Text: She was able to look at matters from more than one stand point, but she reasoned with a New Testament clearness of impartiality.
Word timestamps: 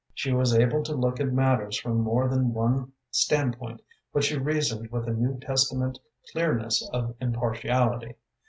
She 0.15 0.33
was 0.33 0.55
able 0.57 0.81
to 0.85 0.95
look 0.95 1.19
at 1.19 1.31
matters 1.31 1.77
from 1.79 1.99
more 2.01 2.27
than 2.27 2.55
one 2.55 2.91
stand 3.11 3.59
point, 3.59 3.83
but 4.11 4.23
she 4.23 4.35
reasoned 4.35 4.89
with 4.89 5.07
a 5.07 5.13
New 5.13 5.39
Testament 5.39 5.99
clearness 6.33 6.89
of 6.91 7.15
impartiality. 7.21 8.15